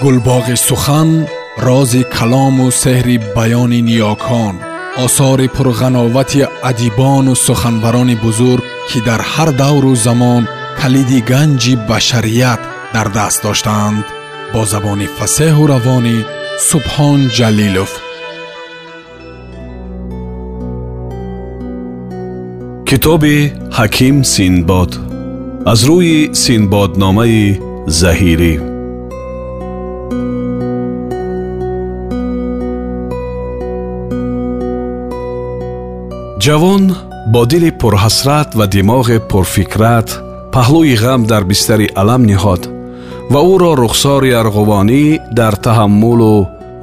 [0.00, 1.10] гулбоғи сухан
[1.66, 4.54] рози калому сеҳри баёни ниёкон
[5.04, 10.42] осори пурғановати адибону суханбарони бузург ки дар ҳар давру замон
[10.80, 12.60] калиди ганҷи башарият
[12.94, 14.04] дар даст доштаанд
[14.52, 16.16] бо забони фасеҳу равонӣ
[16.70, 17.90] субҳон ҷалилов
[22.88, 23.36] китоби
[23.78, 24.90] ҳаким синбод
[25.72, 27.42] аз рӯи синбодномаи
[28.00, 28.54] заҳирӣ
[36.44, 36.82] ҷавон
[37.34, 40.08] бо дили пурҳасрат ва димоғи пурфикрат
[40.54, 42.62] паҳлӯи ғам дар бистари алам ниҳод
[43.32, 45.02] ва ӯро рухсори арғувонӣ
[45.38, 46.32] дар таҳаммулу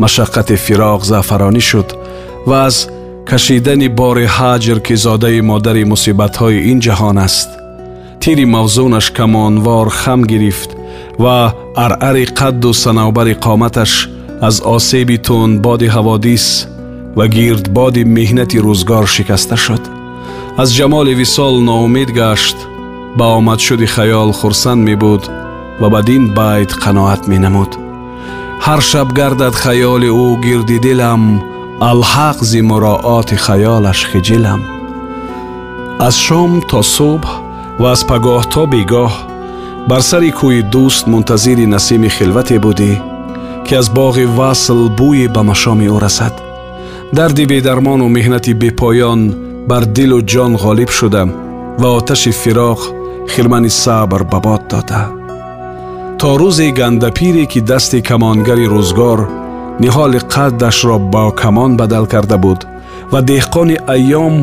[0.04, 1.90] машаққати фироғ заъфаронӣ шуд
[2.50, 2.76] ва аз
[3.30, 7.50] кашидани бори ҳаҷр ки зодаи модари мусибатҳои ин ҷаҳон аст
[8.24, 10.70] тири мавзунаш камонвор хам гирифт
[11.24, 11.38] ва
[11.86, 13.92] аръари қадду санобари қоматаш
[14.48, 16.46] аз осеби тунбоди ҳаводис
[17.18, 19.80] و گیرد بادی مهنتی روزگار شکسته شد
[20.58, 22.56] از جمال ویسال ناامید گشت
[23.18, 25.24] با آمد شدی خیال خرسند می بود
[25.82, 27.76] و بدین باید قناعت می نمود
[28.62, 31.42] هر شب گردد خیال او گیردی دلم
[31.82, 34.60] الحق زی مراعات خیالش خجلم
[36.00, 37.28] از شام تا صبح
[37.80, 39.28] و از پگاه تا بیگاه
[39.88, 43.02] بر سر کوی دوست منتظری نسیم خلوتی بودی
[43.66, 46.49] که از باغ وصل بوی به مشام او رسد
[47.18, 49.22] дарди бедармону меҳнати бепоён
[49.68, 51.26] бар дилу ҷон ғолиб шуда
[51.82, 52.80] ва оташи фироғ
[53.34, 55.02] хирмани сабр ба бод дода
[56.20, 59.20] то рӯзе гандапире ки дасти камонгари рӯзгор
[59.82, 62.60] ниҳоли қаддашро бо камон бадал карда буд
[63.12, 64.36] ва деҳқони айём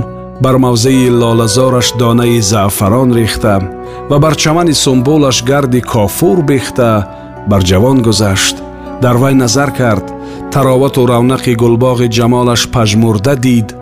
[0.44, 3.54] бар мавзеи лолазораш донаи заъфарон рехта
[4.10, 7.06] ва бар чамани сумбулаш гарди кофур бехта
[7.50, 8.56] бар ҷавон гузашт
[9.02, 10.06] дар вай назар кард
[10.56, 13.74] تراوت و رونق گلباغ جمالش پجمورده دید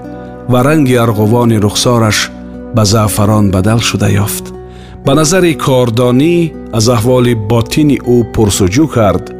[0.51, 2.31] و رنگ ارغوان رخسارش
[2.75, 4.53] به زعفران بدل شده یافت
[5.05, 9.35] به نظر کاردانی از احوال باطین او پرسجو کرد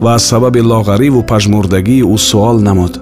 [0.00, 2.98] و از سبب لاغری و پجموردگی او سوال نمود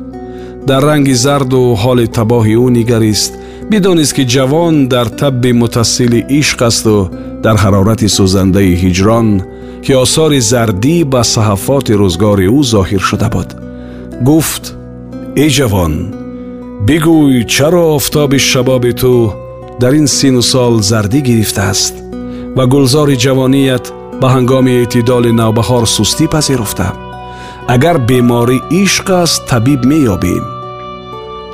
[0.66, 3.32] در رنگ زرد و حال تباه او نگریست
[3.70, 7.08] بدون که جوان در طب متصل عشق است و
[7.42, 9.42] در حرارت سوزنده هجران
[9.82, 13.61] که آثار زردی به صحفات روزگار او ظاهر شده بود
[14.24, 14.76] گفت
[15.34, 16.14] ای جوان
[16.88, 19.32] بگوی چرا آفتاب شباب تو
[19.80, 21.94] در این سین سال زردی گرفته است
[22.56, 23.90] و گلزار جوانیت
[24.20, 26.84] به هنگام اعتدال نوبهار سستی پذیرفته
[27.68, 30.42] اگر بیماری عشق است طبیب مییابیم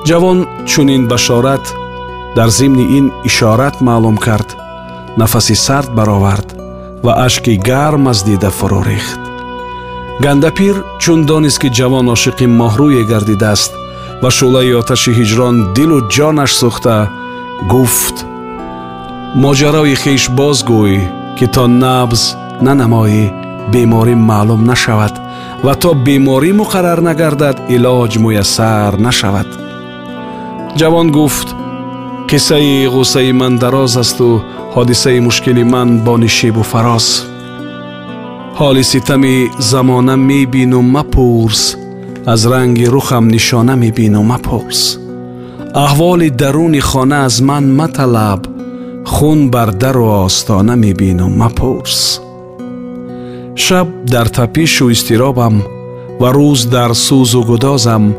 [0.05, 1.75] جوان چون این بشارت
[2.37, 4.55] در ضمن این اشارت معلوم کرد
[5.19, 6.55] نفسی سرد برآورد
[7.05, 9.28] و اشک گرم از دیده فرو ریخت
[10.21, 13.71] гандапир чун донист ки ҷавон ошиқи моҳрӯе гардидааст
[14.23, 16.97] ва шӯлаи оташи ҳиҷрон дилу ҷонаш сӯхта
[17.73, 18.17] гуфт
[19.45, 20.95] моҷарои хиш бозгӯй
[21.39, 22.21] ки то набз
[22.67, 23.23] нанамоӣ
[23.73, 25.15] беморӣ маълум нашавад
[25.67, 29.49] ва то беморӣ муқаррар нагардад илоҷ муяссар нашавад
[30.79, 31.49] ҷавон гуфт
[32.31, 34.29] қиссаи ғуссаи ман дароз асту
[34.77, 37.06] ҳодисаи мушкили ман бо нишебу фароз
[38.58, 41.76] حالی ستمی زمانه می بین و مپورس
[42.26, 44.96] از رنگ روخم نشانه می بین و مپورس
[45.74, 48.38] احوال درون خانه از من مطلب
[49.04, 51.20] خون بر در و آستانه می پورس.
[51.20, 52.20] و مپورس
[53.54, 55.62] شب در تپیش و استیرابم
[56.20, 58.16] و روز در سوز و گدازم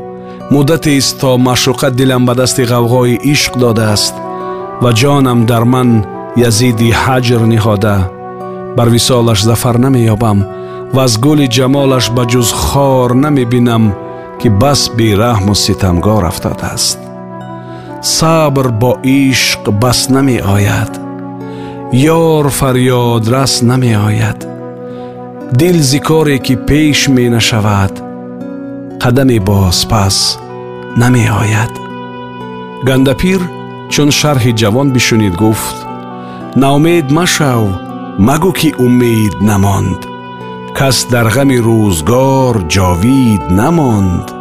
[0.52, 4.16] مدت است تا مشوقت دلم به دست غوغای عشق داده است
[4.82, 6.06] و جانم در من
[6.38, 8.19] یزیدی حجر نهاده
[8.80, 10.38] бар висолаш зафар намеёбам
[10.96, 13.84] ва аз гули ҷамолаш ба ҷуз хор намебинам
[14.42, 16.98] ки бас бераҳму ситамгор афтодааст
[18.18, 18.92] сабр бо
[19.22, 20.92] ишқ бас намеояд
[22.20, 24.40] ёр фарёдрас намеояд
[25.60, 27.94] дил зикоре ки пеш менашавад
[29.04, 30.16] қадаме бозпас
[31.02, 31.74] намеояд
[32.88, 33.40] гандапир
[33.94, 35.76] чун шарҳи ҷавон бишунид гуфт
[36.62, 37.64] наумед машав
[38.22, 40.06] مگو کی امید نماند
[40.76, 44.32] کس در غم روزگار جاوید نماند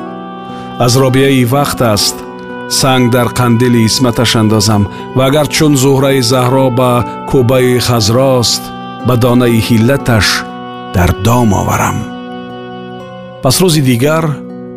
[0.81, 2.25] از رابعه وقت است
[2.69, 4.87] سنگ در قندل اسمتش اندازم
[5.17, 8.63] و اگر چون زهره زهرا با کوبه خزراست
[9.07, 10.43] به دانه حلتش
[10.93, 11.95] در دام آورم
[13.45, 14.25] پس روزی دیگر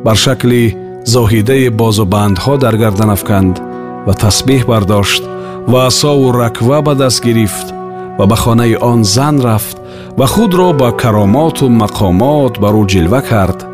[0.05, 0.71] بر شکل
[1.05, 3.59] زاهیده باز و بندها در گردن افکند
[4.07, 5.23] و تسبیح برداشت
[5.67, 7.80] و اصا و رکوه به دست گرفت
[8.19, 9.77] و به خانه آن زن رفت
[10.17, 13.65] و خود را با کرامات و مقامات بر او جلوه کرد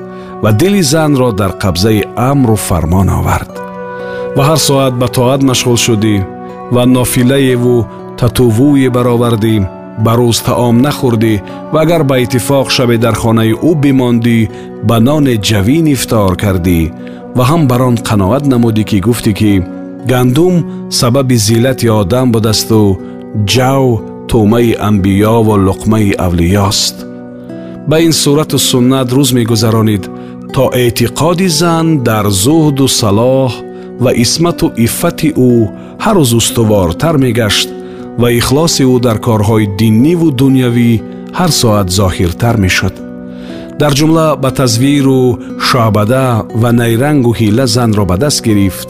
[0.43, 3.59] و دل زن را در قبضه امر و فرمان آورد
[4.37, 6.21] و هر ساعت به طاعت مشغول شدی
[6.71, 7.83] و نافله و
[8.17, 9.65] تطووی براوردی
[10.05, 11.41] بروز تعام نخوردی
[11.73, 14.49] و اگر به اتفاق شبه در خانه او بماندی
[14.87, 16.91] به نان جوین افتار کردی
[17.35, 19.67] و هم بران قناعت نمودی که گفتی که
[20.09, 22.97] گندوم سبب زیلت آدم بودست و
[23.45, 27.05] جو تومه انبیا و لقمه اولیاست
[27.89, 30.09] به این صورت و سنت روز گذرانید
[30.53, 33.53] تا اعتقاد زن در زهد و صلاح
[33.99, 35.69] و اسمت و عفت او
[35.99, 37.69] هر روز استوارتر می گشت
[38.19, 41.01] و اخلاص او در کارهای دینی و دنیاوی
[41.33, 42.91] هر ساعت ظاهرتر شد
[43.79, 45.39] در جمله به تزویر و
[45.71, 46.31] شعبده
[46.61, 48.87] و نیرنگ و حیله زن را به دست گرفت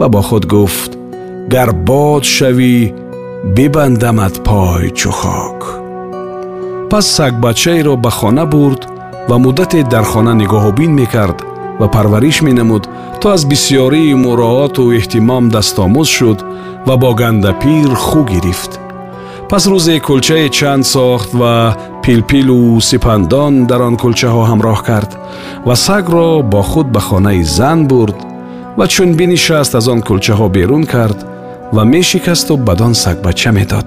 [0.00, 0.98] و با خود گفت
[1.50, 2.92] گر باد شوی
[3.56, 5.10] ببندمت پای چو
[6.90, 8.86] پس سگ بچه را به خانه برد
[9.28, 11.42] و مدت در خانه نگاه و بین میکرد
[11.80, 12.80] و پروریش می
[13.20, 16.40] تا از بسیاری مراعات و احتمام دست آموز شد
[16.86, 18.78] و با گند پیر خو گرفت.
[19.48, 24.82] پس روز کلچه چند ساخت و پیل پیل و سپندان در آن کلچه ها همراه
[24.86, 25.16] کرد
[25.66, 28.14] و سگ را با خود به خانه زن برد
[28.78, 31.26] و چون بینیشست از آن کلچه ها بیرون کرد
[31.72, 33.86] ва мешикасту бадон сагбача медод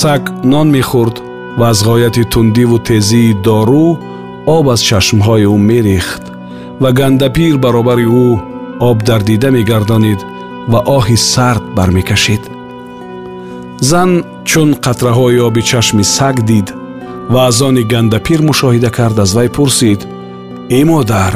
[0.00, 0.22] саг
[0.52, 1.16] нон мехӯрд
[1.58, 3.88] ва аз ғояти тундиву тезии дору
[4.56, 6.22] об аз чашмҳои ӯ мерехт
[6.82, 8.28] ва гандапир баробари ӯ
[8.90, 10.20] об дар дида мегардонид
[10.72, 12.42] ва оҳи сард бармекашид
[13.90, 14.10] зан
[14.48, 16.66] чун қатраҳои оби чашми саг дид
[17.32, 20.00] ва аз они гандапир мушоҳида кард аз вай пурсид
[20.78, 21.34] э модар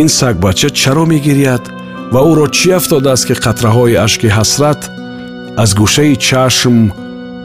[0.00, 1.64] ин сагбача чаро мегирядд
[2.14, 4.80] ва ӯро чӣ афтодааст ки қатраҳои ашки ҳасрат
[5.62, 6.76] аз гӯшаи чашм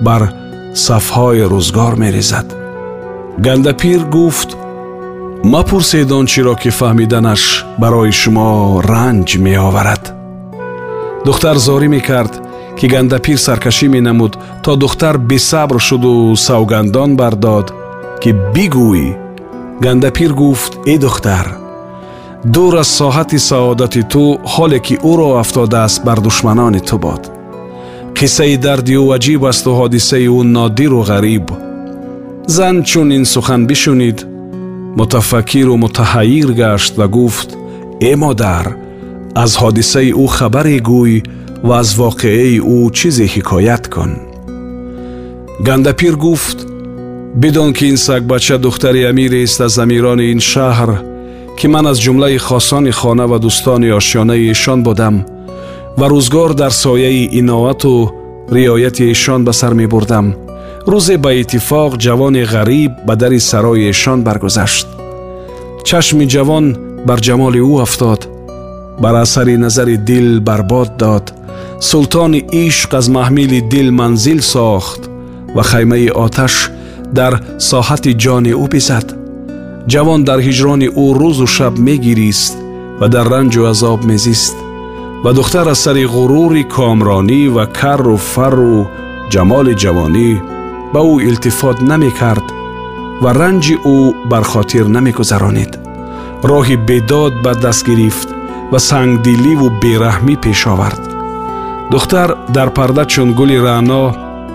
[0.06, 0.22] бар
[0.86, 2.48] сафҳои рӯзгор мерезад
[3.46, 4.50] гандапир гуфт
[5.54, 7.42] мапурсед он чиро ки фаҳмиданаш
[7.82, 8.48] барои шумо
[8.92, 10.04] ранҷ меоварад
[11.28, 12.34] духтар зорӣ мекард
[12.78, 14.34] ки гандапир саркашӣ менамуд
[14.64, 16.12] то духтар бесабр шуду
[16.48, 17.68] савгандон бардод
[18.22, 19.04] ки бигӯй
[19.86, 21.48] гандапир гуфт э духтар
[22.54, 27.30] دور از ساحت سعادت تو حال که او را افتاده است بر دشمنان تو باد
[28.16, 31.44] قصه دردی و عجیب است و حادثه او نادیر و غریب
[32.48, 34.26] زن چون این سخن بشونید
[34.98, 37.58] متفکیر و متحیر گشت و گفت
[38.00, 38.68] ای مادر
[39.36, 41.24] از حادثه او خبر گوی
[41.64, 44.18] و از واقعه او چیزی حکایت کن
[45.68, 46.66] گندپیر گفت
[47.42, 51.09] بدون که این سگ بچه دختر امیر است از امیران این شهر
[51.60, 55.26] که من از جمله خاصان خانه و دوستان آشیانه ایشان بودم
[55.98, 58.12] و روزگار در سایه ایناوت و
[58.52, 60.36] ریایت ایشان به سر می بردم
[60.86, 64.88] روزه به اتفاق جوان غریب به در سرای ایشان برگذشت
[65.84, 68.28] چشم جوان بر جمال او افتاد
[69.02, 71.34] بر اثر نظر دل برباد داد
[71.80, 75.10] سلطان عشق از محمیل دل منزل ساخت
[75.56, 76.70] و خیمه آتش
[77.16, 79.19] در ساحت جان او بیزد
[79.88, 82.58] جوان در هجران او روز و شب میگیریست
[83.02, 84.56] و در رنج و عذاب میزیست
[85.26, 88.86] و دختر از سر غرور کامرانی و کر و فر و
[89.30, 90.42] جمال جوانی
[90.94, 92.12] به او التفاد نمی
[93.22, 95.68] و رنج او بر خاطر نمی راهی
[96.44, 98.28] راهی بداد به دست گرفت
[98.72, 101.00] و سنگدیلی و بیرحمی پیش آورد
[101.92, 104.12] دختر در پرده چون گل رعنا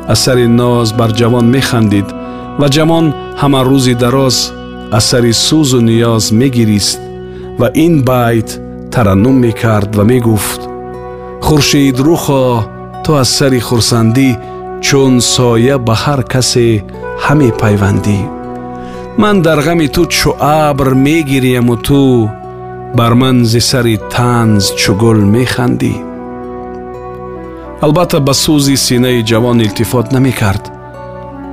[0.09, 2.05] از سر ناز بر جوان میخندید
[2.61, 4.51] و جوان همه روز دراز
[4.95, 6.81] از سری سوز و نیاز می
[7.59, 8.61] و این باید
[8.91, 10.67] ترنم می کرد و می خورشید
[11.41, 12.67] خرشید روخا
[13.05, 14.39] تو از سری خرسندی
[14.81, 16.83] چون سایه به هر کسی
[17.19, 18.29] همی پیوندی
[19.19, 22.29] من در غم تو چو عبر می و تو
[22.97, 26.01] بر من زی سری تنز چو گل می خندی
[27.83, 30.71] البته به سوزی سینه جوان التفات نمیکرد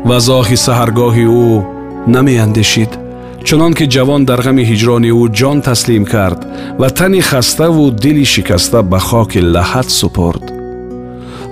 [0.05, 1.65] و از آخی سهرگاهی او
[2.07, 3.00] نمی اندشید
[3.45, 6.39] чунон ки ҷавон дар ғами ҳиҷрони ӯ ҷон таслим кард
[6.81, 10.43] ва тани хаставу дили шикаста ба хоки лаҳат супурд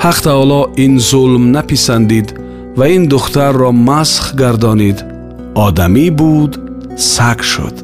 [0.03, 2.27] ҳақ таоло ин зулм написандид
[2.79, 4.97] ва ин духтарро масх гардонид
[5.67, 6.51] одамӣ буд
[7.13, 7.75] саг шуд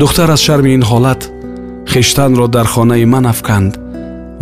[0.00, 1.20] духтар аз шарми ин ҳолат
[1.92, 3.72] хештанро дар хонаи ман афканд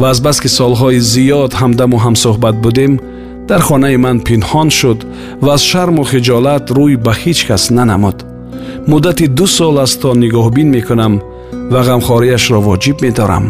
[0.00, 2.92] ва азбаски солҳои зиёд ҳамдаму ҳамсӯҳбат будем
[3.50, 4.98] дар хонаи ман пинҳон шуд
[5.44, 8.18] ва аз шарму хиҷолат рӯй ба ҳеҷ кас нанамуд
[8.86, 11.14] муддати ду сол аст то нигоҳбин мекунам
[11.72, 13.44] ва ғамхориашро воҷиб медорам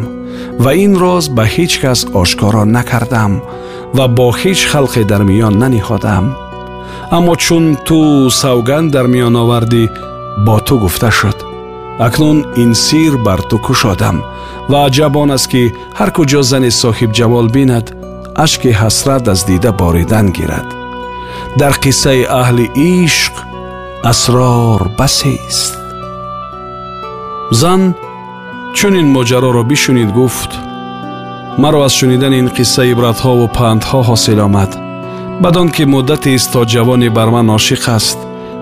[0.63, 3.33] ва ин роз ба ҳеҷ кас ошкоро накардам
[3.97, 6.25] ва бо ҳеҷ халқе дар миён наниҳодаам
[7.17, 7.99] аммо чун ту
[8.41, 9.83] савганд дар миён овардӣ
[10.47, 11.39] бо ту гуфта шуд
[12.07, 14.17] акнун ин сир бар ту кушодам
[14.71, 15.65] ва аҷаб он аст ки
[15.99, 17.87] ҳар куҷо зани соҳибҷамол бинад
[18.45, 20.69] ашки ҳасрат аз дида боридан гирад
[21.61, 22.67] дар қиссаи аҳли
[23.07, 23.35] ишқ
[24.05, 25.79] اسرار بسی است
[27.51, 27.95] زن
[28.75, 30.49] چون این ماجرا را بشنید گفت
[31.59, 34.81] مرا از شنیدن این قصه عبرت ها و پند ها حاصل آمد
[35.45, 38.19] بدان که مدت است تا جوان بر من عاشق است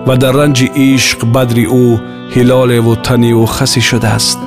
[0.07, 1.99] و در رنج عشق بدری او
[2.35, 4.39] هلال و تنی و خسی شده است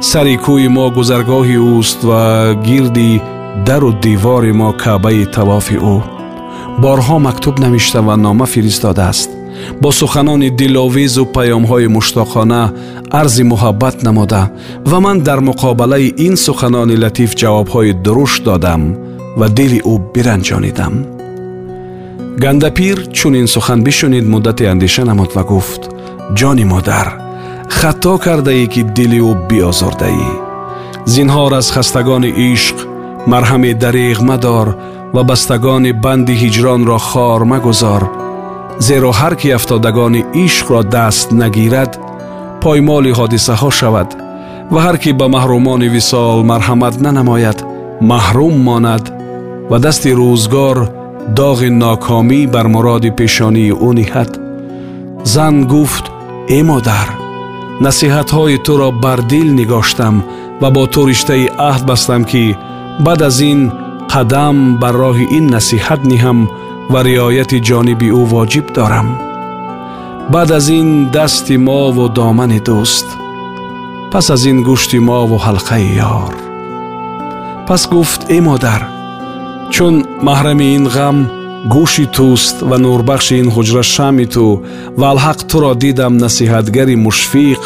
[0.00, 3.22] سری کوی ما گذرگاهی اوست و گیردی
[3.64, 6.02] در و دیوار ما کعبه توافی او
[6.80, 9.28] بارها مکتوب نمیشته و نامه فرستاده است
[9.80, 12.62] бо суханони диловезу паёмҳои муштоқона
[13.20, 14.42] арзи муҳаббат намуда
[14.90, 18.82] ва ман дар муқобалаи ин суханони латиф ҷавобҳои дурушт додам
[19.38, 20.94] ва дили ӯ биранҷонидам
[22.42, 25.82] гандапир чунин сухан бишунид муддати андеша намуд ва гуфт
[26.38, 27.06] ҷони модар
[27.78, 30.26] хато кардаӣ ки дили ӯ биозурдаӣ
[31.12, 32.76] зинҳор аз хастагони ишқ
[33.32, 34.66] марҳами дариғ мадор
[35.14, 38.02] ва бастагони банди ҳиҷронро хор магузор
[38.86, 41.92] зеро ҳар кӣ афтодагони ишқро даст нагирад
[42.62, 44.08] поймоли ҳодисаҳо шавад
[44.74, 47.58] ва ҳар кӣ ба маҳрумони висол марҳамат нанамояд
[48.12, 49.04] маҳрум монад
[49.70, 50.76] ва дасти рӯзгор
[51.38, 54.30] доғи нокомӣ бар муроди пешонии ӯ ниҳад
[55.32, 56.04] зан гуфт
[56.58, 57.08] э модар
[57.84, 60.14] насиҳатҳои туро бар дил нигоштам
[60.62, 62.44] ва бо ту риштаи аҳд бастам ки
[63.06, 63.60] баъд аз ин
[64.12, 66.38] қадам бар роҳи ин насиҳат ниҳам
[66.90, 69.20] و ریایت جانب او واجب دارم
[70.32, 73.06] بعد از این دست ما و دامن دوست
[74.10, 76.34] پس از این گوشت ما و حلقه یار
[77.66, 78.82] پس گفت ای مادر
[79.70, 81.30] چون محرم این غم
[81.68, 84.60] گوشی توست و نوربخش این حجره شمی تو
[84.96, 87.58] و الحق تو را دیدم نصیحتگری مشفیق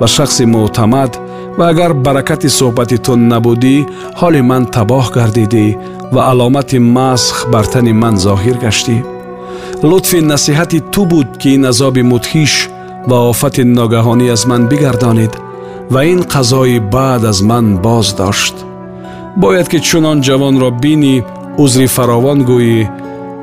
[0.00, 1.16] و شخص معتمد
[1.58, 5.76] و اگر برکت صحبت تو نبودی حال من تباه گردیدی
[6.12, 9.02] و علامت مسخ بر تن من ظاهر گشتی
[9.82, 12.68] لطف نصیحت تو بود که این عذاب مدهیش
[13.08, 15.34] و آفت ناگهانی از من بگردانید
[15.90, 18.54] و این قضای بعد از من باز داشت
[19.36, 21.24] باید که چونان جوان را بینی
[21.58, 22.88] عذر فراوان گویی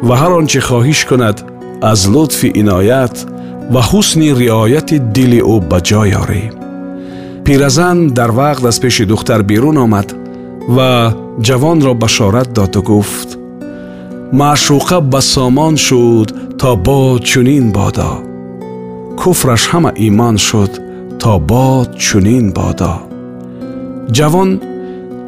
[0.03, 1.41] و هر آنچه خواهیش کند
[1.81, 3.25] از لطف عنایت
[3.73, 6.49] و حسن ریایتی دل او به آری
[7.43, 10.13] پیرزن در وقت از پیش دختر بیرون آمد
[10.77, 11.11] و
[11.41, 13.39] جوان را بشارت داد و گفت
[14.33, 18.17] معشوقه به سامان شد تا با چنین بادا
[19.25, 20.69] کفرش همه ایمان شد
[21.19, 22.99] تا با چنین بادا
[24.11, 24.61] جوان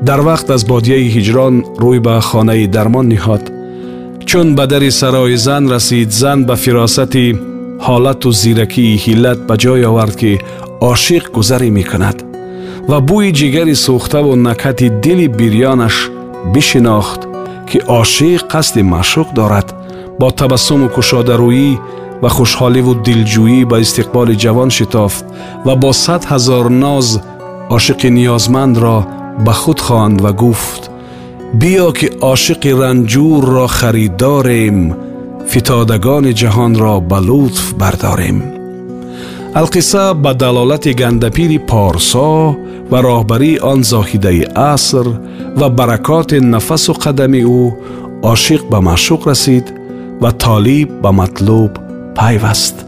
[0.06, 3.52] در وقت از بادیه هجران روی به خانه درمان نهاد
[4.26, 7.14] چون به در سرای زن رسید زن به فراست
[7.80, 10.38] حالت و زیرکی حیلت به جای آورد که
[10.82, 12.31] عاشق گذری می کند
[12.90, 15.96] ва бӯи ҷигари сӯхтаву накати дили бирёнаш
[16.54, 17.22] бишинохт
[17.70, 19.68] ки ошиқ қасди маъшуқ дорад
[20.20, 21.68] бо табассуму кушодароӣ
[22.24, 25.24] ва хушҳоливу дилҷӯӣ ба истиқболи ҷавон шитофт
[25.66, 27.08] ва бо сад ҳазор ноз
[27.78, 28.98] ошиқи ниёзмандро
[29.46, 30.82] ба худ хонд ва гуфт
[31.62, 34.80] биё ки ошиқи ранҷурро харидорем
[35.52, 38.38] фитодагони ҷаҳонро ба лутф бардорем
[39.60, 42.30] алқисса ба далолати гандапири порсо
[43.00, 45.04] راهبری آن زاهیده عصر
[45.58, 47.74] و برکات نفس و قدم او
[48.22, 49.74] عاشق به معشوق رسید
[50.22, 51.72] و طالب به مطلوب
[52.18, 52.86] پیوست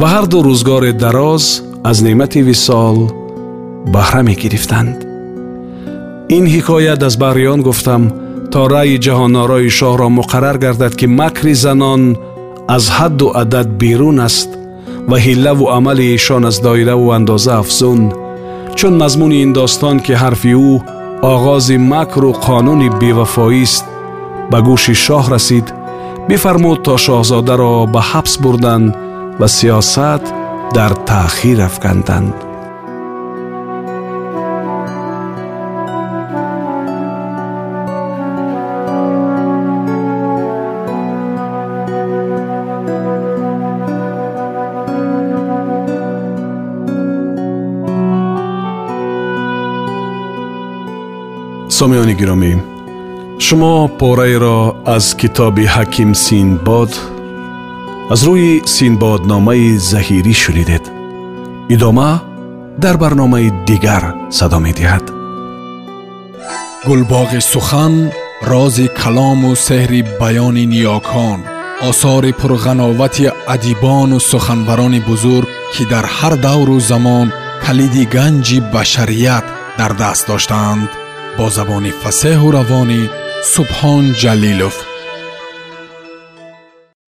[0.00, 3.06] و هر دو روزگار دراز از نعمت ویسال
[3.92, 5.04] بهره می گرفتند
[6.28, 8.12] این حکایت از بریان گفتم
[8.50, 12.16] تا رأی جهانارای شاه را مقرر گردد که مکر زنان
[12.68, 14.48] از حد و عدد بیرون است
[15.08, 18.12] و حیله و عمل ایشان از دایره و اندازه افزون
[18.78, 20.82] چون مضمون این داستان که حرفی او
[21.22, 23.84] آغاز مکر و قانون بیوفایی است
[24.50, 25.72] به گوش شاه رسید
[26.28, 28.96] بفرمود تا شاهزاده را به حبس بردند
[29.40, 30.32] و سیاست
[30.74, 32.34] در تأخیر افکندند
[51.78, 52.56] سامیان گرامی
[53.38, 56.94] شما پاره را از کتاب حکیم سینباد
[58.10, 60.90] از روی سینباد نامه زهیری شدیدید.
[61.70, 62.20] ادامه
[62.80, 65.02] در برنامه دیگر صدا می دهد
[66.88, 71.44] گلباغ سخن راز کلام و سحر بیان نیاکان
[71.82, 77.32] آثار پرغناوت ادیبان و سخنوران بزرگ که در هر دور و زمان
[77.66, 79.42] کلید گنج بشریت
[79.78, 80.88] در دست داشتند
[81.38, 83.10] با زبان فسه و روانی
[83.44, 84.97] سبحان جلیلوف